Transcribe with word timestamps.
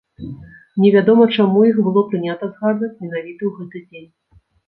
Невядома 0.83 1.25
чаму 1.35 1.59
іх 1.73 1.77
было 1.89 2.01
прынята 2.13 2.49
згадваць 2.53 2.91
менавіта 3.05 3.41
ў 3.45 3.51
гэты 3.59 3.77
дзень. 3.87 4.09